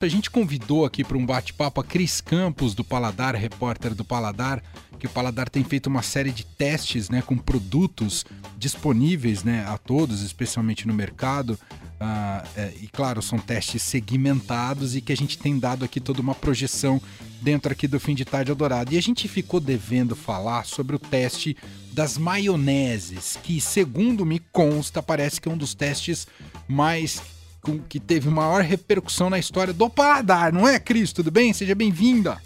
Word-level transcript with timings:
A 0.00 0.06
gente 0.06 0.30
convidou 0.30 0.84
aqui 0.84 1.02
para 1.02 1.18
um 1.18 1.26
bate-papo 1.26 1.80
a 1.80 1.84
Cris 1.84 2.20
Campos, 2.20 2.72
do 2.72 2.84
Paladar, 2.84 3.34
repórter 3.34 3.96
do 3.96 4.04
Paladar, 4.04 4.62
que 4.96 5.06
o 5.06 5.10
Paladar 5.10 5.48
tem 5.48 5.64
feito 5.64 5.88
uma 5.88 6.02
série 6.02 6.30
de 6.30 6.46
testes 6.46 7.10
né, 7.10 7.20
com 7.20 7.36
produtos 7.36 8.24
disponíveis 8.56 9.42
né, 9.42 9.64
a 9.66 9.76
todos, 9.76 10.22
especialmente 10.22 10.86
no 10.86 10.94
mercado. 10.94 11.58
Uh, 12.00 12.46
é, 12.56 12.74
e 12.80 12.86
claro, 12.86 13.20
são 13.20 13.40
testes 13.40 13.82
segmentados 13.82 14.94
e 14.94 15.00
que 15.00 15.12
a 15.12 15.16
gente 15.16 15.36
tem 15.36 15.58
dado 15.58 15.84
aqui 15.84 15.98
toda 15.98 16.22
uma 16.22 16.34
projeção 16.34 17.02
dentro 17.42 17.72
aqui 17.72 17.88
do 17.88 17.98
Fim 17.98 18.14
de 18.14 18.24
Tarde 18.24 18.52
Eldorado. 18.52 18.94
E 18.94 18.98
a 18.98 19.02
gente 19.02 19.26
ficou 19.26 19.58
devendo 19.58 20.14
falar 20.14 20.64
sobre 20.64 20.94
o 20.94 21.00
teste 21.00 21.56
das 21.92 22.16
maioneses, 22.16 23.36
que 23.42 23.60
segundo 23.60 24.24
me 24.24 24.38
consta, 24.52 25.02
parece 25.02 25.40
que 25.40 25.48
é 25.48 25.52
um 25.52 25.58
dos 25.58 25.74
testes 25.74 26.28
mais 26.68 27.20
com, 27.62 27.78
que 27.78 27.98
teve 28.00 28.28
maior 28.28 28.62
repercussão 28.62 29.28
na 29.30 29.38
história 29.38 29.72
do 29.72 29.88
paladar, 29.88 30.52
não 30.52 30.66
é, 30.66 30.78
Cris? 30.78 31.12
Tudo 31.12 31.30
bem? 31.30 31.52
Seja 31.52 31.74
bem-vinda. 31.74 32.40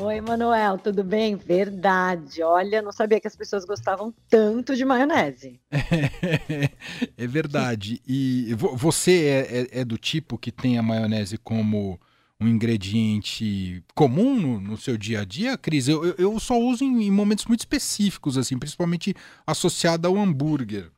Oi, 0.00 0.20
Manuel, 0.20 0.78
tudo 0.78 1.02
bem? 1.02 1.34
Verdade. 1.34 2.40
Olha, 2.42 2.80
não 2.80 2.92
sabia 2.92 3.18
que 3.18 3.26
as 3.26 3.34
pessoas 3.34 3.64
gostavam 3.64 4.14
tanto 4.28 4.76
de 4.76 4.84
maionese. 4.84 5.60
É, 5.70 6.70
é 7.24 7.26
verdade. 7.26 8.00
E 8.06 8.54
você 8.54 9.24
é, 9.24 9.40
é, 9.40 9.80
é, 9.80 9.84
do 9.84 9.98
tipo 9.98 10.38
que 10.38 10.52
tem 10.52 10.78
a 10.78 10.82
maionese 10.82 11.36
como 11.36 11.98
um 12.40 12.46
ingrediente 12.46 13.82
comum 13.92 14.40
no, 14.40 14.60
no 14.60 14.76
seu 14.76 14.96
dia 14.96 15.22
a 15.22 15.24
dia, 15.24 15.58
Cris? 15.58 15.88
Eu, 15.88 16.14
eu 16.16 16.38
só 16.38 16.56
uso 16.56 16.84
em, 16.84 17.06
em 17.06 17.10
momentos 17.10 17.46
muito 17.46 17.60
específicos, 17.60 18.38
assim, 18.38 18.56
principalmente 18.56 19.14
associado 19.44 20.06
ao 20.06 20.16
hambúrguer. 20.16 20.92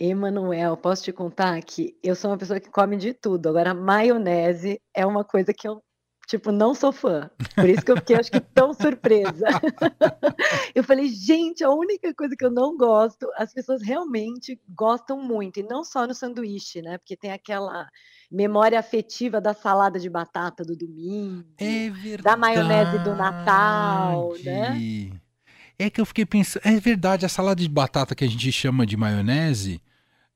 Emanuel, 0.00 0.78
posso 0.78 1.02
te 1.04 1.12
contar 1.12 1.60
que 1.62 1.94
eu 2.02 2.16
sou 2.16 2.30
uma 2.30 2.38
pessoa 2.38 2.58
que 2.58 2.70
come 2.70 2.96
de 2.96 3.12
tudo. 3.12 3.50
Agora, 3.50 3.74
maionese 3.74 4.80
é 4.94 5.04
uma 5.04 5.22
coisa 5.22 5.52
que 5.52 5.68
eu, 5.68 5.82
tipo, 6.26 6.50
não 6.50 6.74
sou 6.74 6.90
fã. 6.90 7.30
Por 7.54 7.68
isso 7.68 7.84
que 7.84 7.92
eu 7.92 7.98
fiquei, 7.98 8.16
acho 8.16 8.30
que, 8.30 8.40
tão 8.40 8.72
surpresa. 8.72 9.44
eu 10.74 10.82
falei, 10.82 11.06
gente, 11.08 11.62
a 11.62 11.68
única 11.68 12.14
coisa 12.14 12.34
que 12.34 12.42
eu 12.42 12.50
não 12.50 12.78
gosto, 12.78 13.30
as 13.36 13.52
pessoas 13.52 13.82
realmente 13.82 14.58
gostam 14.70 15.22
muito. 15.22 15.60
E 15.60 15.62
não 15.62 15.84
só 15.84 16.06
no 16.06 16.14
sanduíche, 16.14 16.80
né? 16.80 16.96
Porque 16.96 17.14
tem 17.14 17.30
aquela 17.30 17.86
memória 18.32 18.80
afetiva 18.80 19.38
da 19.38 19.52
salada 19.52 20.00
de 20.00 20.08
batata 20.08 20.64
do 20.64 20.74
domingo. 20.74 21.44
É 21.58 21.90
verdade. 21.90 22.22
Da 22.22 22.36
maionese 22.38 23.04
do 23.04 23.14
Natal, 23.14 24.32
né? 24.42 25.20
É 25.78 25.90
que 25.90 26.00
eu 26.00 26.06
fiquei 26.06 26.24
pensando, 26.24 26.62
é 26.64 26.80
verdade, 26.80 27.26
a 27.26 27.28
salada 27.28 27.60
de 27.60 27.68
batata 27.68 28.14
que 28.14 28.24
a 28.24 28.28
gente 28.28 28.50
chama 28.50 28.86
de 28.86 28.96
maionese, 28.96 29.80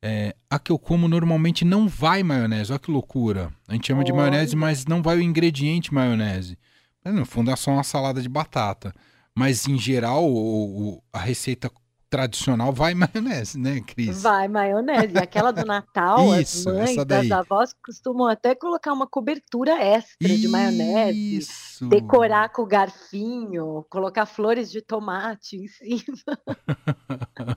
é, 0.06 0.36
a 0.50 0.58
que 0.58 0.70
eu 0.70 0.78
como 0.78 1.08
normalmente 1.08 1.64
não 1.64 1.88
vai 1.88 2.22
maionese. 2.22 2.70
Olha 2.70 2.78
que 2.78 2.90
loucura. 2.90 3.50
A 3.66 3.72
gente 3.72 3.86
chama 3.86 4.00
Olha. 4.00 4.04
de 4.04 4.12
maionese, 4.12 4.54
mas 4.54 4.84
não 4.84 5.02
vai 5.02 5.16
o 5.16 5.22
ingrediente 5.22 5.94
maionese. 5.94 6.58
Mas, 7.02 7.14
no 7.14 7.24
fundo 7.24 7.50
é 7.50 7.56
só 7.56 7.70
uma 7.70 7.82
salada 7.82 8.20
de 8.20 8.28
batata. 8.28 8.92
Mas 9.34 9.66
em 9.66 9.78
geral, 9.78 10.22
o, 10.22 10.96
o, 10.96 11.02
a 11.10 11.18
receita 11.18 11.70
tradicional 12.08 12.72
vai 12.72 12.94
maionese, 12.94 13.58
né, 13.58 13.80
Cris? 13.80 14.22
Vai 14.22 14.48
maionese. 14.48 15.14
E 15.14 15.18
aquela 15.18 15.50
do 15.50 15.64
Natal, 15.64 16.40
Isso, 16.40 16.68
as 16.68 16.76
mães, 16.76 16.98
as 16.98 17.30
avós 17.30 17.74
costumam 17.84 18.28
até 18.28 18.54
colocar 18.54 18.92
uma 18.92 19.06
cobertura 19.06 19.72
extra 19.72 20.28
Isso. 20.28 20.40
de 20.40 20.48
maionese. 20.48 21.88
Decorar 21.88 22.50
com 22.50 22.64
garfinho, 22.64 23.84
colocar 23.90 24.26
flores 24.26 24.70
de 24.70 24.80
tomate 24.80 25.56
em 25.56 25.68
cima. 25.68 26.38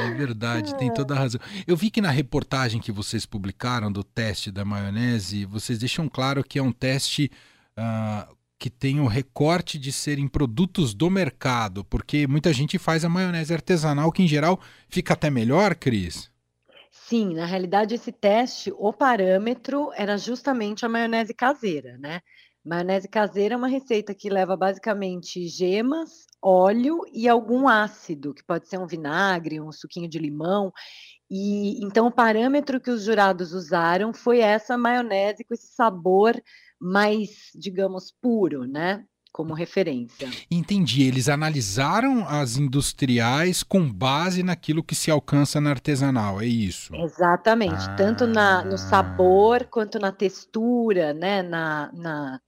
é 0.00 0.10
verdade, 0.14 0.74
tem 0.76 0.92
toda 0.92 1.14
a 1.14 1.18
razão. 1.18 1.40
Eu 1.66 1.76
vi 1.76 1.90
que 1.90 2.00
na 2.00 2.10
reportagem 2.10 2.80
que 2.80 2.92
vocês 2.92 3.26
publicaram 3.26 3.92
do 3.92 4.02
teste 4.02 4.50
da 4.50 4.64
maionese, 4.64 5.44
vocês 5.44 5.78
deixam 5.78 6.08
claro 6.08 6.42
que 6.42 6.58
é 6.58 6.62
um 6.62 6.72
teste 6.72 7.30
uh, 7.78 8.36
que 8.62 8.70
tem 8.70 9.00
o 9.00 9.08
recorte 9.08 9.76
de 9.76 9.90
serem 9.90 10.28
produtos 10.28 10.94
do 10.94 11.10
mercado, 11.10 11.84
porque 11.84 12.28
muita 12.28 12.52
gente 12.52 12.78
faz 12.78 13.04
a 13.04 13.08
maionese 13.08 13.52
artesanal, 13.52 14.12
que 14.12 14.22
em 14.22 14.28
geral 14.28 14.60
fica 14.88 15.14
até 15.14 15.28
melhor, 15.28 15.74
Cris. 15.74 16.30
Sim, 16.88 17.34
na 17.34 17.44
realidade 17.44 17.96
esse 17.96 18.12
teste, 18.12 18.72
o 18.78 18.92
parâmetro 18.92 19.90
era 19.96 20.16
justamente 20.16 20.86
a 20.86 20.88
maionese 20.88 21.34
caseira, 21.34 21.98
né? 21.98 22.20
Maionese 22.64 23.08
caseira 23.08 23.56
é 23.56 23.58
uma 23.58 23.66
receita 23.66 24.14
que 24.14 24.30
leva 24.30 24.56
basicamente 24.56 25.48
gemas, 25.48 26.28
óleo 26.40 27.00
e 27.12 27.28
algum 27.28 27.66
ácido, 27.66 28.32
que 28.32 28.44
pode 28.44 28.68
ser 28.68 28.78
um 28.78 28.86
vinagre, 28.86 29.60
um 29.60 29.72
suquinho 29.72 30.08
de 30.08 30.20
limão. 30.20 30.72
E 31.28 31.84
então 31.84 32.06
o 32.06 32.12
parâmetro 32.12 32.80
que 32.80 32.92
os 32.92 33.02
jurados 33.02 33.52
usaram 33.52 34.14
foi 34.14 34.38
essa 34.38 34.78
maionese 34.78 35.42
com 35.42 35.52
esse 35.52 35.74
sabor 35.74 36.40
mais, 36.82 37.50
digamos, 37.54 38.12
puro, 38.20 38.66
né? 38.66 39.04
Como 39.32 39.54
referência. 39.54 40.28
Entendi. 40.50 41.04
Eles 41.04 41.28
analisaram 41.28 42.26
as 42.28 42.56
industriais 42.58 43.62
com 43.62 43.90
base 43.90 44.42
naquilo 44.42 44.82
que 44.82 44.94
se 44.94 45.10
alcança 45.10 45.60
na 45.60 45.70
artesanal, 45.70 46.42
é 46.42 46.46
isso? 46.46 46.94
Exatamente. 46.94 47.72
Ah. 47.88 47.94
Tanto 47.96 48.26
na, 48.26 48.64
no 48.64 48.76
sabor 48.76 49.64
quanto 49.70 49.98
na 49.98 50.12
textura, 50.12 51.14
né? 51.14 51.40
Na, 51.42 51.90
na, 51.94 52.40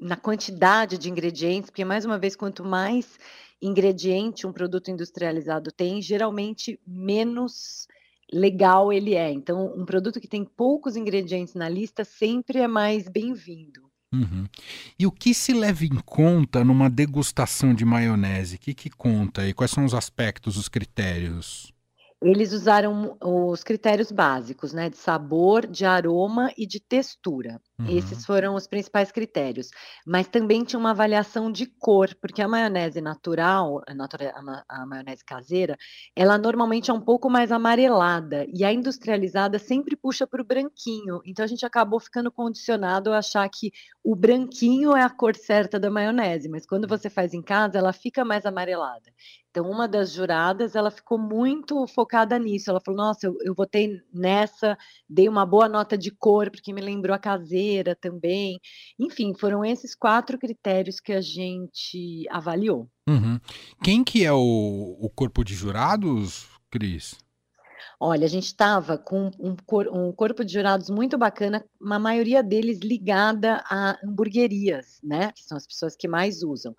na 0.00 0.16
quantidade 0.16 0.98
de 0.98 1.10
ingredientes, 1.10 1.70
porque, 1.70 1.84
mais 1.84 2.04
uma 2.04 2.18
vez, 2.18 2.34
quanto 2.34 2.64
mais 2.64 3.18
ingrediente 3.60 4.46
um 4.46 4.52
produto 4.52 4.90
industrializado 4.90 5.70
tem, 5.70 6.02
geralmente 6.02 6.80
menos 6.86 7.86
legal 8.32 8.92
ele 8.92 9.14
é. 9.14 9.30
Então, 9.30 9.72
um 9.76 9.84
produto 9.84 10.20
que 10.20 10.28
tem 10.28 10.44
poucos 10.44 10.96
ingredientes 10.96 11.54
na 11.54 11.68
lista 11.68 12.04
sempre 12.04 12.58
é 12.58 12.68
mais 12.68 13.08
bem-vindo. 13.08 13.86
Uhum. 14.12 14.46
E 14.98 15.06
o 15.06 15.12
que 15.12 15.34
se 15.34 15.52
leva 15.52 15.84
em 15.84 15.96
conta 16.04 16.64
numa 16.64 16.88
degustação 16.88 17.74
de 17.74 17.84
maionese? 17.84 18.56
O 18.56 18.58
que, 18.58 18.72
que 18.72 18.90
conta 18.90 19.46
e 19.46 19.52
quais 19.52 19.70
são 19.70 19.84
os 19.84 19.94
aspectos, 19.94 20.56
os 20.56 20.68
critérios? 20.68 21.72
Eles 22.22 22.52
usaram 22.52 23.16
os 23.22 23.62
critérios 23.62 24.10
básicos, 24.10 24.72
né, 24.72 24.88
de 24.88 24.96
sabor, 24.96 25.66
de 25.66 25.84
aroma 25.84 26.50
e 26.56 26.66
de 26.66 26.80
textura. 26.80 27.60
Uhum. 27.78 27.88
Esses 27.88 28.24
foram 28.24 28.54
os 28.54 28.66
principais 28.66 29.12
critérios. 29.12 29.68
Mas 30.06 30.26
também 30.28 30.64
tinha 30.64 30.80
uma 30.80 30.90
avaliação 30.90 31.52
de 31.52 31.66
cor, 31.66 32.14
porque 32.20 32.40
a 32.40 32.48
maionese 32.48 33.02
natural, 33.02 33.82
a, 34.68 34.86
maionese 34.86 35.22
caseira, 35.24 35.76
ela 36.14 36.38
normalmente 36.38 36.90
é 36.90 36.94
um 36.94 37.00
pouco 37.00 37.28
mais 37.28 37.52
amarelada 37.52 38.46
e 38.48 38.64
a 38.64 38.72
industrializada 38.72 39.58
sempre 39.58 39.94
puxa 39.94 40.26
para 40.26 40.40
o 40.40 40.44
branquinho. 40.44 41.20
Então 41.26 41.44
a 41.44 41.48
gente 41.48 41.66
acabou 41.66 42.00
ficando 42.00 42.32
condicionado 42.32 43.12
a 43.12 43.18
achar 43.18 43.46
que 43.50 43.70
o 44.02 44.16
branquinho 44.16 44.96
é 44.96 45.02
a 45.02 45.10
cor 45.10 45.36
certa 45.36 45.78
da 45.78 45.90
maionese, 45.90 46.48
mas 46.48 46.64
quando 46.64 46.88
você 46.88 47.10
faz 47.10 47.34
em 47.34 47.42
casa, 47.42 47.76
ela 47.78 47.92
fica 47.92 48.24
mais 48.24 48.46
amarelada. 48.46 49.12
Então, 49.50 49.70
uma 49.70 49.88
das 49.88 50.12
juradas, 50.12 50.74
ela 50.74 50.90
ficou 50.90 51.18
muito 51.18 51.86
focada 51.86 52.38
nisso. 52.38 52.68
Ela 52.68 52.78
falou: 52.78 52.98
Nossa, 52.98 53.26
eu, 53.26 53.38
eu 53.40 53.54
votei 53.54 54.02
nessa, 54.12 54.76
dei 55.08 55.30
uma 55.30 55.46
boa 55.46 55.66
nota 55.66 55.96
de 55.96 56.10
cor, 56.10 56.50
porque 56.50 56.74
me 56.74 56.82
lembrou 56.82 57.16
a 57.16 57.18
caseira 57.18 57.65
também. 57.94 58.58
Enfim, 58.98 59.32
foram 59.38 59.64
esses 59.64 59.94
quatro 59.94 60.38
critérios 60.38 61.00
que 61.00 61.12
a 61.12 61.20
gente 61.20 62.24
avaliou. 62.30 62.88
Uhum. 63.08 63.38
Quem 63.82 64.02
que 64.02 64.24
é 64.24 64.32
o, 64.32 64.96
o 65.00 65.10
corpo 65.10 65.44
de 65.44 65.54
jurados, 65.54 66.46
Cris? 66.70 67.16
Olha, 67.98 68.26
a 68.26 68.28
gente 68.28 68.44
estava 68.44 68.98
com 68.98 69.30
um, 69.38 69.56
cor, 69.64 69.88
um, 69.88 70.12
corpo 70.12 70.44
de 70.44 70.52
jurados 70.52 70.90
muito 70.90 71.16
bacana, 71.16 71.64
uma 71.80 71.98
maioria 71.98 72.42
deles 72.42 72.80
ligada 72.80 73.62
a 73.70 73.98
hamburguerias, 74.04 75.00
né? 75.02 75.32
Que 75.32 75.42
são 75.42 75.56
as 75.56 75.66
pessoas 75.66 75.96
que 75.96 76.06
mais 76.06 76.42
usam 76.42 76.74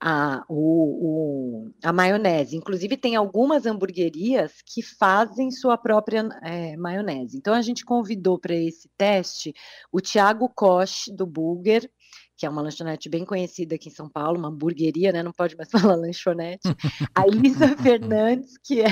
a, 0.00 0.44
o, 0.48 1.66
o, 1.66 1.70
a 1.82 1.92
maionese. 1.92 2.56
Inclusive, 2.56 2.96
tem 2.96 3.16
algumas 3.16 3.66
hamburguerias 3.66 4.62
que 4.64 4.80
fazem 4.80 5.50
sua 5.50 5.76
própria 5.76 6.28
é, 6.42 6.76
maionese. 6.76 7.36
Então, 7.36 7.52
a 7.52 7.62
gente 7.62 7.84
convidou 7.84 8.38
para 8.38 8.54
esse 8.54 8.88
teste 8.96 9.52
o 9.90 10.00
Tiago 10.00 10.48
Koch, 10.48 11.12
do 11.12 11.26
Burger, 11.26 11.90
que 12.40 12.46
é 12.46 12.48
uma 12.48 12.62
lanchonete 12.62 13.10
bem 13.10 13.22
conhecida 13.22 13.74
aqui 13.74 13.90
em 13.90 13.92
São 13.92 14.08
Paulo, 14.08 14.38
uma 14.38 14.48
hamburgueria, 14.48 15.12
né? 15.12 15.22
Não 15.22 15.30
pode 15.30 15.54
mais 15.56 15.68
falar 15.92 15.94
lanchonete. 15.94 16.66
A 17.14 17.26
Elisa 17.26 17.76
Fernandes, 17.76 18.56
que 18.64 18.80
é, 18.80 18.86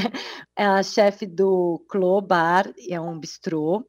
é 0.55 0.67
a 0.67 0.83
chefe 0.83 1.25
do 1.25 1.83
Clo 1.89 2.21
Bar, 2.21 2.71
é 2.91 3.01
um 3.01 3.19
bistrô. 3.19 3.89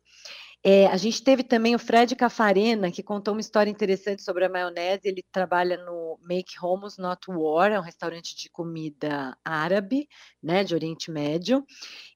É, 0.64 0.88
a 0.88 0.96
gente 0.96 1.22
teve 1.22 1.44
também 1.44 1.76
o 1.76 1.80
Fred 1.80 2.16
Cafarena, 2.16 2.90
que 2.90 3.04
contou 3.04 3.34
uma 3.34 3.42
história 3.42 3.70
interessante 3.70 4.24
sobre 4.24 4.46
a 4.46 4.50
maionese. 4.50 5.02
Ele 5.04 5.24
trabalha 5.30 5.76
no 5.84 6.18
Make 6.22 6.54
Homos 6.62 6.98
Not 6.98 7.30
War, 7.30 7.74
é 7.74 7.80
um 7.80 7.84
restaurante 7.84 8.38
de 8.38 8.50
comida 8.50 9.38
árabe, 9.44 10.08
né, 10.42 10.64
de 10.64 10.74
Oriente 10.74 11.12
Médio. 11.12 11.66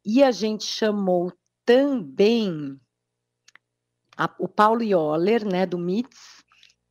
E 0.06 0.24
a 0.24 0.32
gente 0.32 0.64
chamou 0.64 1.34
também 1.66 2.80
a, 4.18 4.34
o 4.40 4.48
Paulo 4.48 4.82
Yoller, 4.82 5.46
né, 5.46 5.66
do 5.66 5.78
MITS, 5.78 6.43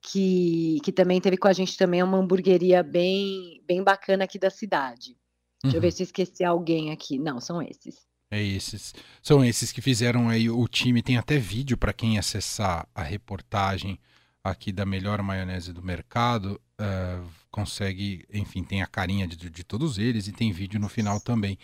que, 0.02 0.78
que 0.82 0.90
também 0.90 1.20
teve 1.20 1.36
com 1.36 1.46
a 1.46 1.52
gente 1.52 1.76
também 1.76 2.02
uma 2.02 2.18
hamburgueria 2.18 2.82
bem, 2.82 3.62
bem 3.66 3.82
bacana 3.82 4.24
aqui 4.24 4.38
da 4.38 4.50
cidade. 4.50 5.16
Deixa 5.62 5.76
eu 5.76 5.80
ver 5.80 5.88
uhum. 5.88 5.92
se 5.92 6.02
eu 6.02 6.04
esqueci 6.06 6.44
alguém 6.44 6.90
aqui. 6.90 7.18
Não, 7.18 7.40
são 7.40 7.62
esses. 7.62 8.04
É 8.28 8.42
esses. 8.42 8.92
São 9.22 9.44
esses 9.44 9.70
que 9.70 9.80
fizeram 9.80 10.28
aí 10.28 10.50
o 10.50 10.66
time. 10.66 11.02
Tem 11.02 11.16
até 11.16 11.38
vídeo 11.38 11.78
para 11.78 11.92
quem 11.92 12.18
acessar 12.18 12.88
a 12.92 13.02
reportagem 13.02 13.98
aqui 14.42 14.72
da 14.72 14.84
melhor 14.84 15.22
maionese 15.22 15.72
do 15.72 15.82
mercado, 15.82 16.60
uh, 16.80 17.24
consegue, 17.48 18.26
enfim, 18.32 18.64
tem 18.64 18.82
a 18.82 18.86
carinha 18.88 19.24
de, 19.24 19.36
de, 19.48 19.62
todos 19.62 19.98
eles 19.98 20.26
e 20.26 20.32
tem 20.32 20.50
vídeo 20.50 20.80
no 20.80 20.88
final 20.88 21.20
também. 21.20 21.56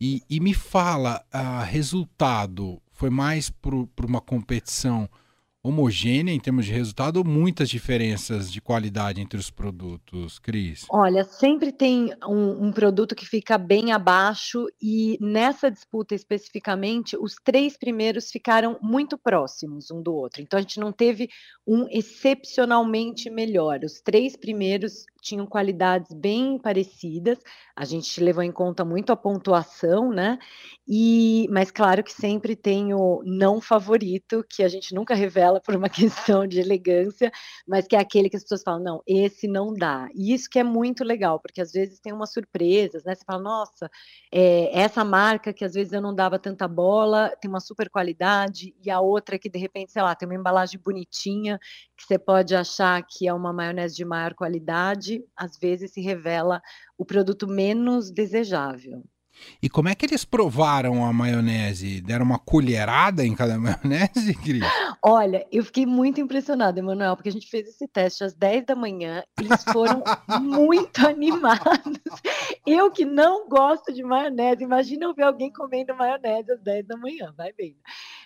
E, 0.00 0.22
e 0.30 0.40
me 0.40 0.54
fala, 0.54 1.22
uh, 1.34 1.62
resultado, 1.66 2.80
foi 2.90 3.10
mais 3.10 3.50
por 3.50 3.86
uma 4.02 4.20
competição 4.20 5.10
homogênea 5.62 6.32
em 6.34 6.40
termos 6.40 6.66
de 6.66 6.72
resultado 6.72 7.18
ou 7.18 7.24
muitas 7.24 7.70
diferenças 7.70 8.50
de 8.50 8.60
qualidade 8.60 9.20
entre 9.20 9.38
os 9.38 9.48
produtos, 9.48 10.38
Cris? 10.40 10.84
Olha, 10.90 11.22
sempre 11.24 11.70
tem 11.70 12.12
um, 12.26 12.66
um, 12.66 12.72
produto 12.72 13.14
que 13.14 13.24
fica 13.24 13.56
bem 13.56 13.92
abaixo 13.92 14.66
e 14.80 15.16
nessa 15.20 15.70
disputa 15.70 16.14
especificamente, 16.14 17.16
os 17.16 17.36
três 17.44 17.76
primeiros 17.76 18.30
ficaram 18.30 18.76
muito 18.82 19.16
próximos 19.16 19.90
um 19.90 20.02
do 20.02 20.12
outro. 20.12 20.42
Então 20.42 20.58
a 20.58 20.62
gente 20.62 20.80
não 20.80 20.90
teve 20.90 21.28
um 21.66 21.86
excepcionalmente 21.90 23.30
melhor. 23.30 23.80
Os 23.84 24.00
três 24.00 24.36
primeiros 24.36 25.06
tinham 25.22 25.46
qualidades 25.46 26.12
bem 26.12 26.58
parecidas. 26.58 27.38
A 27.74 27.84
gente 27.84 28.20
levou 28.20 28.42
em 28.42 28.52
conta 28.52 28.84
muito 28.84 29.12
a 29.12 29.16
pontuação, 29.16 30.10
né? 30.10 30.38
E, 30.86 31.46
mas 31.50 31.70
claro 31.70 32.02
que 32.02 32.12
sempre 32.12 32.56
tem 32.56 32.92
o 32.92 33.22
não 33.24 33.60
favorito, 33.60 34.44
que 34.48 34.62
a 34.64 34.68
gente 34.68 34.94
nunca 34.94 35.14
revela 35.14 35.60
por 35.60 35.76
uma 35.76 35.88
questão 36.36 36.46
de 36.46 36.60
elegância, 36.60 37.30
mas 37.66 37.86
que 37.86 37.94
é 37.94 38.00
aquele 38.00 38.28
que 38.28 38.36
as 38.36 38.42
pessoas 38.42 38.62
falam, 38.62 38.82
não, 38.82 39.02
esse 39.06 39.46
não 39.46 39.72
dá. 39.72 40.08
E 40.14 40.34
isso 40.34 40.50
que 40.50 40.58
é 40.58 40.64
muito 40.64 41.04
legal, 41.04 41.38
porque 41.38 41.60
às 41.60 41.72
vezes 41.72 42.00
tem 42.00 42.12
umas 42.12 42.32
surpresas, 42.32 43.04
né? 43.04 43.14
Você 43.14 43.24
fala, 43.24 43.42
nossa, 43.42 43.88
é, 44.32 44.76
essa 44.78 45.04
marca 45.04 45.52
que 45.52 45.64
às 45.64 45.74
vezes 45.74 45.92
eu 45.92 46.00
não 46.02 46.14
dava 46.14 46.38
tanta 46.38 46.66
bola, 46.66 47.30
tem 47.40 47.48
uma 47.48 47.60
super 47.60 47.88
qualidade, 47.88 48.74
e 48.84 48.90
a 48.90 49.00
outra 49.00 49.38
que 49.38 49.48
de 49.48 49.58
repente, 49.58 49.92
sei 49.92 50.02
lá, 50.02 50.14
tem 50.14 50.28
uma 50.28 50.34
embalagem 50.34 50.80
bonitinha, 50.80 51.60
que 51.96 52.04
você 52.06 52.18
pode 52.18 52.54
achar 52.54 53.02
que 53.08 53.28
é 53.28 53.32
uma 53.32 53.52
maionese 53.52 53.94
de 53.94 54.04
maior 54.04 54.34
qualidade, 54.34 55.11
às 55.36 55.58
vezes 55.58 55.92
se 55.92 56.00
revela 56.00 56.62
o 56.96 57.04
produto 57.04 57.46
menos 57.48 58.10
desejável. 58.10 59.02
E 59.62 59.68
como 59.68 59.88
é 59.88 59.94
que 59.94 60.04
eles 60.04 60.24
provaram 60.24 61.04
a 61.04 61.12
maionese? 61.12 62.00
Deram 62.00 62.24
uma 62.24 62.38
colherada 62.38 63.24
em 63.24 63.34
cada 63.34 63.56
maionese, 63.58 64.34
Cris? 64.34 64.62
Olha, 65.02 65.46
eu 65.50 65.64
fiquei 65.64 65.86
muito 65.86 66.20
impressionada, 66.20 66.78
Emanuel, 66.78 67.16
porque 67.16 67.28
a 67.28 67.32
gente 67.32 67.48
fez 67.48 67.68
esse 67.68 67.88
teste 67.88 68.24
às 68.24 68.34
10 68.34 68.66
da 68.66 68.74
manhã, 68.74 69.22
eles 69.40 69.64
foram 69.64 70.02
muito 70.40 70.98
animados. 71.06 72.00
Eu 72.66 72.90
que 72.90 73.04
não 73.04 73.48
gosto 73.48 73.92
de 73.92 74.02
maionese, 74.02 74.62
imagina 74.62 75.06
eu 75.06 75.14
ver 75.14 75.24
alguém 75.24 75.52
comendo 75.52 75.94
maionese 75.94 76.52
às 76.52 76.60
10 76.60 76.86
da 76.86 76.96
manhã, 76.96 77.32
vai 77.36 77.52
vendo. 77.52 77.78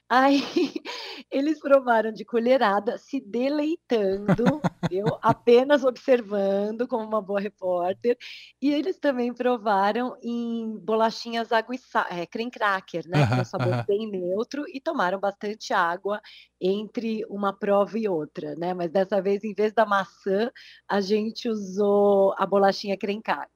Aí 0.09 0.41
eles 1.31 1.59
provaram 1.59 2.13
de 2.13 2.25
colherada, 2.25 2.97
se 2.97 3.21
deleitando, 3.21 4.61
eu 4.91 5.05
apenas 5.21 5.85
observando 5.85 6.87
como 6.87 7.05
uma 7.05 7.21
boa 7.21 7.41
repórter. 7.41 8.17
E 8.63 8.73
eles 8.73 8.99
também 8.99 9.35
provaram 9.35 10.17
em 10.23 10.79
bolachinhas 10.79 11.51
água 11.51 11.75
e 11.75 11.79
sal, 11.79 12.07
é, 12.11 12.25
creme 12.27 12.51
cracker, 12.51 13.09
né? 13.09 13.25
Uh 13.25 13.27
-huh, 13.27 13.37
com 13.39 13.45
sabor 13.45 13.73
uh 13.75 13.77
-huh. 13.79 13.87
bem 13.87 14.09
neutro 14.09 14.65
e 14.69 14.81
tomaram 14.81 15.19
bastante 15.19 15.73
água 15.73 16.21
entre 16.61 17.25
uma 17.29 17.53
prova 17.53 17.99
e 17.99 18.09
outra, 18.09 18.55
né? 18.57 18.73
Mas 18.75 18.91
dessa 18.91 19.21
vez, 19.21 19.43
em 19.45 19.55
vez 19.55 19.73
da 19.73 19.85
maçã, 19.85 20.51
a 20.89 21.01
gente 21.01 21.49
usou 21.49 22.35
a 22.39 22.47
bolachinha 22.47 22.97
creme 22.97 23.23
cracker, 23.23 23.56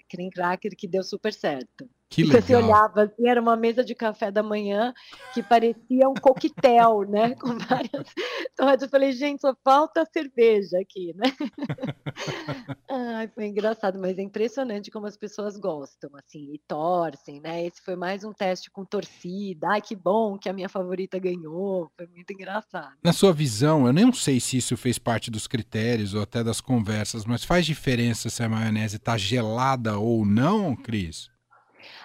que 0.76 0.88
deu 0.88 1.02
super 1.02 1.32
certo. 1.32 1.88
Que 2.08 2.24
legal. 2.24 2.42
Você 2.42 2.56
olhava 2.56 3.02
assim, 3.02 3.28
era 3.28 3.40
uma 3.40 3.56
mesa 3.56 3.84
de 3.84 3.94
café 3.94 4.32
da 4.32 4.42
manhã 4.42 4.92
que 5.32 5.42
parecia 5.42 6.08
um 6.08 6.14
coquetel, 6.14 7.02
né? 7.08 7.36
Com 7.40 7.56
várias 7.56 8.12
torres. 8.60 8.82
Eu 8.82 8.88
falei, 8.88 9.12
gente, 9.12 9.40
só 9.40 9.54
falta 9.64 10.06
cerveja 10.12 10.78
aqui, 10.80 11.14
né? 11.16 11.32
Ai, 12.88 13.28
foi 13.28 13.46
engraçado, 13.46 13.98
mas 13.98 14.18
é 14.18 14.22
impressionante 14.22 14.90
como 14.90 15.06
as 15.06 15.16
pessoas 15.16 15.56
gostam, 15.56 16.10
assim, 16.14 16.52
e 16.52 16.58
torcem, 16.68 17.40
né? 17.40 17.66
Esse 17.66 17.80
foi 17.80 17.96
mais 17.96 18.22
um 18.24 18.32
teste 18.32 18.70
com 18.70 18.84
torcida. 18.84 19.68
Ai, 19.70 19.80
que 19.80 19.96
bom 19.96 20.36
que 20.36 20.48
a 20.48 20.52
minha 20.52 20.68
favorita 20.68 21.18
ganhou. 21.18 21.90
Foi 21.96 22.06
muito 22.06 22.32
engraçado. 22.32 22.92
Na 23.02 23.12
sua 23.12 23.32
visão, 23.32 23.86
eu 23.86 23.92
nem 23.92 24.12
sei 24.12 24.38
se 24.38 24.58
isso 24.58 24.76
fez 24.76 24.98
parte 24.98 25.30
dos 25.30 25.46
critérios 25.46 26.14
ou 26.14 26.22
até 26.22 26.44
das 26.44 26.60
conversas, 26.60 27.24
mas 27.24 27.44
faz 27.44 27.64
diferença 27.64 28.28
se 28.28 28.42
a 28.42 28.48
maionese 28.48 28.96
está 28.96 29.16
gelada 29.16 29.98
ou 29.98 30.26
não, 30.26 30.76
Cris? 30.76 31.30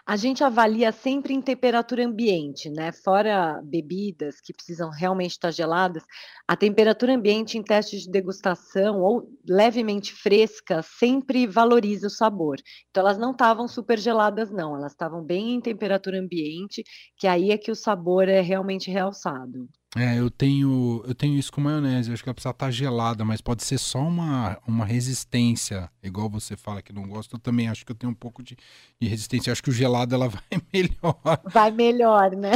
A 0.08 0.16
gente 0.18 0.44
avalia 0.44 0.92
sempre 0.92 1.34
em 1.34 1.42
temperatura 1.42 2.06
ambiente, 2.06 2.70
né? 2.70 2.92
Fora 2.92 3.60
bebidas 3.64 4.40
que 4.40 4.54
precisam 4.54 4.92
realmente 4.92 5.32
estar 5.32 5.50
geladas, 5.50 6.04
a 6.48 6.56
temperatura 6.56 7.16
ambiente 7.16 7.58
em 7.58 7.64
testes 7.64 8.04
de 8.04 8.12
degustação 8.12 9.02
ou 9.02 9.28
levemente 9.50 10.14
fresca 10.14 10.84
sempre 10.84 11.48
valoriza 11.48 12.06
o 12.06 12.12
sabor. 12.12 12.58
Então 12.92 13.02
elas 13.02 13.18
não 13.18 13.32
estavam 13.32 13.68
super 13.68 13.98
geladas, 13.98 14.52
não, 14.52 14.76
elas 14.76 14.92
estavam 14.92 15.24
bem 15.24 15.56
em 15.56 15.62
temperatura 15.62 16.20
ambiente, 16.20 16.84
que 17.18 17.26
aí 17.26 17.50
é 17.50 17.58
que 17.58 17.72
o 17.72 17.76
sabor 17.76 18.30
é 18.30 18.42
realmente 18.42 18.92
realçado. 18.92 19.68
É, 19.96 20.20
eu 20.20 20.30
tenho, 20.30 21.02
eu 21.08 21.16
tenho 21.16 21.38
isso 21.40 21.52
com 21.52 21.62
maionese. 21.62 22.10
Eu 22.10 22.14
acho 22.14 22.22
que 22.22 22.28
ela 22.28 22.34
precisa 22.34 22.52
estar 22.52 22.70
gelada, 22.70 23.24
mas 23.24 23.40
pode 23.40 23.64
ser 23.64 23.78
só 23.78 24.00
uma, 24.00 24.58
uma 24.68 24.86
resistência. 24.86 25.90
Igual 26.04 26.30
você 26.30 26.58
fala 26.58 26.82
que 26.82 26.92
não 26.92 27.08
gosta, 27.08 27.36
eu 27.36 27.40
também 27.40 27.70
acho 27.70 27.86
que 27.86 27.94
eu 27.94 27.96
tenho 27.96 28.12
um 28.12 28.16
pouco 28.16 28.44
de, 28.44 28.58
de 29.00 29.08
resistência. 29.08 29.50
Eu 29.50 29.54
acho 29.54 29.64
que 29.64 29.70
o 29.70 29.74
gelado 29.74 30.14
ela 30.14 30.28
vai 30.28 30.44
melhor. 30.74 31.42
Vai 31.50 31.72
melhor, 31.72 32.32
né? 32.32 32.52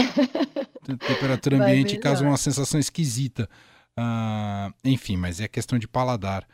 Temperatura 0.84 1.64
ambiente 1.64 1.98
causa 1.98 2.26
uma 2.26 2.36
sensação 2.36 2.78
esquisita. 2.78 3.50
Uh, 3.98 4.74
enfim, 4.84 5.16
mas 5.16 5.40
é 5.40 5.48
questão 5.48 5.80
de 5.80 5.88
paladar. 5.88 6.46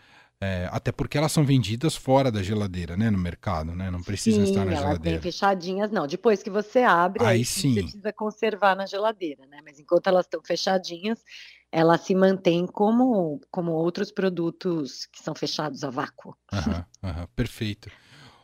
É, 0.45 0.69
até 0.71 0.91
porque 0.91 1.17
elas 1.17 1.31
são 1.31 1.43
vendidas 1.43 1.95
fora 1.95 2.31
da 2.31 2.43
geladeira, 2.43 2.95
né, 2.95 3.09
no 3.09 3.17
mercado, 3.17 3.73
né? 3.73 3.89
Não 3.89 4.03
precisam 4.03 4.45
sim, 4.45 4.51
estar 4.51 4.63
na 4.63 4.73
elas 4.73 4.79
geladeira. 4.79 5.19
Bem 5.19 5.31
fechadinhas, 5.31 5.89
não. 5.89 6.05
Depois 6.05 6.43
que 6.43 6.49
você 6.51 6.83
abre, 6.83 7.23
aí, 7.25 7.37
aí 7.37 7.45
sim. 7.45 7.73
você 7.73 7.81
precisa 7.81 8.13
conservar 8.13 8.75
na 8.75 8.85
geladeira, 8.85 9.45
né? 9.47 9.59
Mas 9.65 9.79
enquanto 9.79 10.07
elas 10.07 10.25
estão 10.25 10.41
fechadinhas, 10.43 11.23
elas 11.71 12.01
se 12.01 12.13
mantêm 12.13 12.67
como, 12.67 13.41
como 13.49 13.71
outros 13.71 14.11
produtos 14.11 15.07
que 15.07 15.21
são 15.23 15.33
fechados 15.33 15.83
a 15.83 15.89
vácuo. 15.89 16.37
Aham, 16.53 16.85
aham, 17.03 17.27
perfeito. 17.35 17.89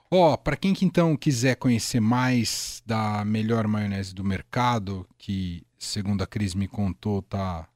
Ó, 0.10 0.34
oh, 0.34 0.38
para 0.38 0.58
quem 0.58 0.74
que 0.74 0.84
então 0.84 1.16
quiser 1.16 1.56
conhecer 1.56 2.02
mais 2.02 2.82
da 2.86 3.24
melhor 3.24 3.68
maionese 3.68 4.14
do 4.14 4.24
mercado, 4.24 5.08
que 5.18 5.64
segundo 5.78 6.24
a 6.24 6.28
Cris 6.28 6.54
me 6.54 6.68
contou, 6.68 7.22
tá 7.22 7.68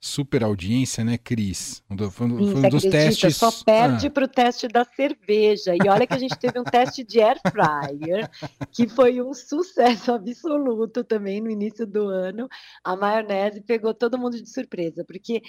super 0.00 0.44
audiência, 0.44 1.04
né, 1.04 1.18
Cris? 1.18 1.82
Foi, 1.88 2.10
foi 2.10 2.26
um 2.26 2.68
dos 2.68 2.82
testes. 2.84 3.36
Só 3.36 3.50
perde 3.64 4.06
ah. 4.06 4.10
para 4.10 4.24
o 4.24 4.28
teste 4.28 4.68
da 4.68 4.84
cerveja. 4.84 5.74
E 5.74 5.88
olha 5.88 6.06
que 6.06 6.14
a 6.14 6.18
gente 6.18 6.38
teve 6.38 6.58
um 6.58 6.64
teste 6.64 7.02
de 7.02 7.20
air 7.20 7.38
fryer, 7.50 8.30
que 8.70 8.88
foi 8.88 9.20
um 9.20 9.34
sucesso 9.34 10.12
absoluto 10.12 11.02
também 11.02 11.40
no 11.40 11.50
início 11.50 11.86
do 11.86 12.08
ano. 12.08 12.48
A 12.84 12.94
maionese 12.94 13.60
pegou 13.60 13.92
todo 13.92 14.18
mundo 14.18 14.40
de 14.40 14.48
surpresa, 14.48 15.04
porque 15.04 15.42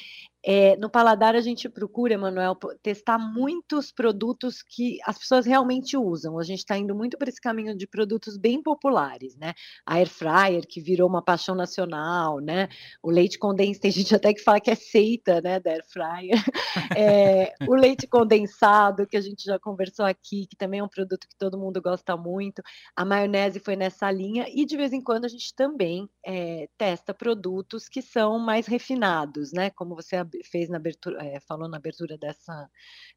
é, 0.43 0.75
no 0.77 0.89
paladar 0.89 1.35
a 1.35 1.41
gente 1.41 1.67
procura, 1.69 2.17
Manuel, 2.17 2.55
testar 2.81 3.19
muitos 3.19 3.91
produtos 3.91 4.63
que 4.63 4.97
as 5.05 5.17
pessoas 5.17 5.45
realmente 5.45 5.97
usam. 5.97 6.39
A 6.39 6.43
gente 6.43 6.59
está 6.59 6.77
indo 6.77 6.95
muito 6.95 7.17
para 7.17 7.29
esse 7.29 7.41
caminho 7.41 7.75
de 7.75 7.85
produtos 7.85 8.37
bem 8.37 8.63
populares, 8.63 9.35
né? 9.35 9.53
A 9.85 9.95
air 9.95 10.09
fryer 10.09 10.65
que 10.67 10.81
virou 10.81 11.07
uma 11.07 11.21
paixão 11.21 11.53
nacional, 11.53 12.39
né? 12.39 12.69
O 13.03 13.11
leite 13.11 13.37
condensado, 13.37 13.59
tem 13.81 13.91
gente 13.91 14.15
até 14.15 14.33
que 14.33 14.38
fala 14.39 14.59
que 14.59 14.71
é 14.71 14.75
seita, 14.75 15.41
né, 15.41 15.59
da 15.59 15.71
air 15.71 15.85
fryer. 15.85 16.35
É, 16.97 17.53
o 17.67 17.75
leite 17.75 18.07
condensado 18.07 19.05
que 19.05 19.17
a 19.17 19.21
gente 19.21 19.43
já 19.43 19.59
conversou 19.59 20.05
aqui, 20.05 20.47
que 20.47 20.55
também 20.55 20.79
é 20.79 20.83
um 20.83 20.87
produto 20.87 21.27
que 21.27 21.35
todo 21.37 21.57
mundo 21.57 21.81
gosta 21.81 22.15
muito. 22.17 22.61
A 22.95 23.05
maionese 23.05 23.59
foi 23.59 23.75
nessa 23.75 24.09
linha 24.11 24.45
e 24.49 24.65
de 24.65 24.75
vez 24.75 24.93
em 24.93 25.01
quando 25.01 25.25
a 25.25 25.27
gente 25.27 25.53
também 25.53 26.09
é, 26.25 26.67
testa 26.77 27.13
produtos 27.13 27.87
que 27.87 28.01
são 28.01 28.39
mais 28.39 28.65
refinados, 28.65 29.51
né? 29.51 29.69
Como 29.71 29.95
você 29.95 30.17
fez 30.45 30.69
na 30.69 30.77
abertura, 30.77 31.23
é, 31.23 31.39
falou 31.41 31.67
na 31.67 31.77
abertura 31.77 32.17
dessa, 32.17 32.69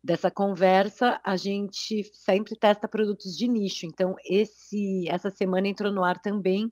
dessa 0.03 0.31
conversa, 0.31 1.21
a 1.25 1.37
gente 1.37 2.05
sempre 2.13 2.57
testa 2.57 2.89
produtos 2.89 3.37
de 3.37 3.49
nicho. 3.49 3.87
Então, 3.87 4.17
esse, 4.25 5.09
essa 5.09 5.31
semana 5.31 5.69
entrou 5.69 5.93
no 5.93 6.05
ar 6.05 6.21
também 6.21 6.71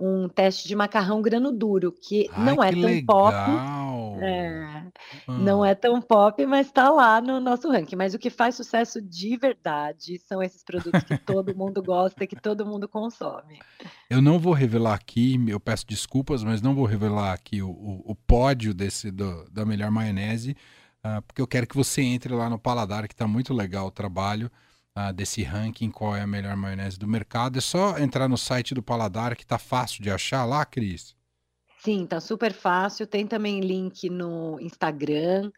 um 0.00 0.28
teste 0.28 0.66
de 0.66 0.74
macarrão 0.74 1.20
grano 1.20 1.52
duro, 1.52 1.92
que 1.92 2.28
Ai, 2.32 2.44
não 2.44 2.62
é 2.64 2.72
que 2.72 2.80
tão 2.80 2.90
legal. 2.90 3.06
pop. 3.06 4.20
É, 4.22 4.82
Não 5.28 5.64
é 5.64 5.74
tão 5.74 6.00
pop, 6.00 6.44
mas 6.46 6.66
está 6.66 6.90
lá 6.90 7.20
no 7.20 7.38
nosso 7.40 7.70
ranking. 7.70 7.96
Mas 7.96 8.14
o 8.14 8.18
que 8.18 8.30
faz 8.30 8.54
sucesso 8.54 9.00
de 9.00 9.36
verdade 9.36 10.18
são 10.18 10.42
esses 10.42 10.62
produtos 10.64 11.02
que 11.02 11.16
todo 11.24 11.54
mundo 11.54 11.82
gosta, 11.82 12.26
que 12.26 12.36
todo 12.36 12.66
mundo 12.66 12.88
consome. 12.88 13.58
Eu 14.08 14.20
não 14.22 14.38
vou 14.38 14.52
revelar 14.52 14.94
aqui, 14.94 15.38
eu 15.46 15.60
peço 15.60 15.86
desculpas, 15.86 16.42
mas 16.42 16.62
não 16.62 16.74
vou 16.74 16.86
revelar 16.86 17.32
aqui 17.32 17.62
o, 17.62 17.70
o, 17.70 18.02
o 18.12 18.14
pódio 18.14 18.72
desse 18.74 19.10
do, 19.10 19.48
da 19.50 19.64
melhor 19.64 19.90
maionese, 19.90 20.56
uh, 21.04 21.22
porque 21.22 21.40
eu 21.42 21.46
quero 21.46 21.66
que 21.66 21.76
você 21.76 22.02
entre 22.02 22.32
lá 22.34 22.48
no 22.48 22.58
Paladar, 22.58 23.06
que 23.06 23.14
está 23.14 23.26
muito 23.26 23.52
legal 23.52 23.86
o 23.86 23.90
trabalho 23.92 24.50
uh, 24.96 25.12
desse 25.12 25.42
ranking, 25.42 25.90
qual 25.90 26.16
é 26.16 26.22
a 26.22 26.26
melhor 26.26 26.56
maionese 26.56 26.98
do 26.98 27.06
mercado. 27.06 27.58
É 27.58 27.60
só 27.60 27.98
entrar 27.98 28.28
no 28.28 28.38
site 28.38 28.74
do 28.74 28.82
Paladar, 28.82 29.36
que 29.36 29.42
está 29.42 29.58
fácil 29.58 30.02
de 30.02 30.10
achar 30.10 30.44
lá, 30.44 30.64
Cris. 30.64 31.14
Sim, 31.78 32.06
tá 32.06 32.20
super 32.20 32.52
fácil. 32.52 33.06
Tem 33.06 33.26
também 33.26 33.60
link 33.60 34.08
no 34.10 34.58
Instagram. 34.60 35.50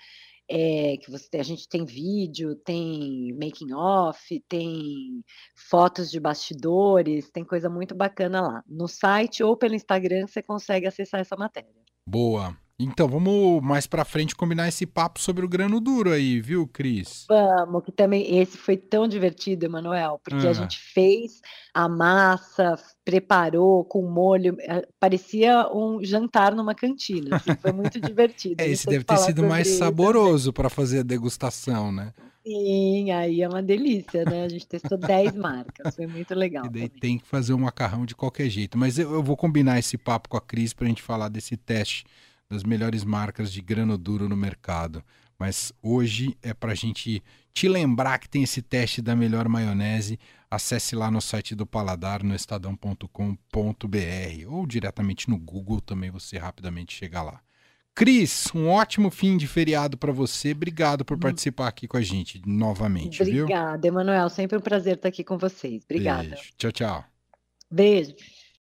é, 0.50 0.96
que 0.98 1.10
você 1.10 1.38
a 1.38 1.42
gente 1.42 1.68
tem 1.68 1.84
vídeo, 1.84 2.54
tem 2.56 3.32
making 3.40 3.72
off, 3.72 4.38
tem 4.48 5.24
fotos 5.56 6.10
de 6.10 6.20
bastidores, 6.20 7.30
tem 7.30 7.44
coisa 7.44 7.70
muito 7.70 7.94
bacana 7.94 8.40
lá. 8.42 8.62
No 8.66 8.86
site 8.86 9.42
ou 9.42 9.56
pelo 9.56 9.74
Instagram 9.74 10.26
você 10.26 10.42
consegue 10.42 10.86
acessar 10.86 11.20
essa 11.20 11.36
matéria. 11.36 11.70
Boa. 12.06 12.56
Então, 12.82 13.08
vamos 13.08 13.62
mais 13.62 13.86
para 13.86 14.04
frente 14.04 14.34
combinar 14.34 14.68
esse 14.68 14.84
papo 14.84 15.20
sobre 15.20 15.44
o 15.44 15.48
grano 15.48 15.80
duro 15.80 16.10
aí, 16.10 16.40
viu, 16.40 16.66
Cris? 16.66 17.26
Vamos, 17.28 17.84
que 17.84 17.92
também 17.92 18.38
esse 18.38 18.56
foi 18.56 18.76
tão 18.76 19.06
divertido, 19.06 19.64
Emanuel, 19.64 20.20
porque 20.24 20.46
ah. 20.46 20.50
a 20.50 20.52
gente 20.52 20.78
fez 20.78 21.40
a 21.72 21.88
massa, 21.88 22.76
preparou 23.04 23.84
com 23.84 24.02
molho, 24.02 24.56
eh, 24.60 24.86
parecia 24.98 25.68
um 25.72 26.02
jantar 26.02 26.54
numa 26.54 26.74
cantina, 26.74 27.36
assim, 27.36 27.54
foi 27.60 27.72
muito 27.72 28.00
divertido. 28.00 28.56
é, 28.60 28.68
esse 28.68 28.86
deve 28.86 29.04
ter 29.04 29.16
sido 29.18 29.44
mais 29.44 29.68
saboroso 29.68 30.52
para 30.52 30.68
fazer 30.68 31.00
a 31.00 31.02
degustação, 31.02 31.92
né? 31.92 32.12
Sim, 32.44 33.12
aí 33.12 33.40
é 33.40 33.48
uma 33.48 33.62
delícia, 33.62 34.24
né? 34.24 34.42
A 34.42 34.48
gente 34.48 34.66
testou 34.66 34.98
10 34.98 35.36
marcas, 35.36 35.94
foi 35.94 36.08
muito 36.08 36.34
legal. 36.34 36.66
E 36.66 36.68
daí 36.68 36.88
também. 36.88 37.00
tem 37.00 37.18
que 37.18 37.26
fazer 37.26 37.52
o 37.52 37.58
macarrão 37.58 38.04
de 38.04 38.16
qualquer 38.16 38.48
jeito. 38.48 38.76
Mas 38.76 38.98
eu, 38.98 39.12
eu 39.12 39.22
vou 39.22 39.36
combinar 39.36 39.78
esse 39.78 39.96
papo 39.96 40.28
com 40.28 40.36
a 40.36 40.40
Cris 40.40 40.72
para 40.72 40.86
a 40.86 40.88
gente 40.88 41.02
falar 41.02 41.28
desse 41.28 41.56
teste 41.56 42.04
das 42.52 42.62
melhores 42.62 43.02
marcas 43.02 43.52
de 43.52 43.60
grano 43.60 43.96
duro 43.96 44.28
no 44.28 44.36
mercado. 44.36 45.02
Mas 45.38 45.72
hoje 45.82 46.36
é 46.42 46.54
para 46.54 46.72
a 46.72 46.74
gente 46.74 47.22
te 47.52 47.66
lembrar 47.68 48.18
que 48.18 48.28
tem 48.28 48.42
esse 48.42 48.62
teste 48.62 49.02
da 49.02 49.16
melhor 49.16 49.48
maionese. 49.48 50.18
Acesse 50.50 50.94
lá 50.94 51.10
no 51.10 51.20
site 51.20 51.54
do 51.54 51.66
Paladar, 51.66 52.22
no 52.22 52.34
estadão.com.br 52.34 53.08
ou 54.48 54.66
diretamente 54.66 55.28
no 55.28 55.38
Google 55.38 55.80
também 55.80 56.10
você 56.10 56.38
rapidamente 56.38 56.94
chega 56.94 57.22
lá. 57.22 57.40
Cris, 57.94 58.46
um 58.54 58.68
ótimo 58.68 59.10
fim 59.10 59.36
de 59.36 59.46
feriado 59.46 59.98
para 59.98 60.12
você. 60.12 60.52
Obrigado 60.52 61.04
por 61.04 61.16
hum. 61.16 61.20
participar 61.20 61.68
aqui 61.68 61.88
com 61.88 61.96
a 61.96 62.02
gente 62.02 62.40
novamente. 62.46 63.22
Obrigada, 63.22 63.86
Emanuel. 63.86 64.28
Sempre 64.28 64.58
um 64.58 64.62
prazer 64.62 64.96
estar 64.96 65.08
aqui 65.08 65.24
com 65.24 65.36
vocês. 65.36 65.82
Obrigada. 65.84 66.28
Beijo. 66.28 66.50
Tchau, 66.56 66.72
tchau. 66.72 67.04
Beijo. 67.70 68.14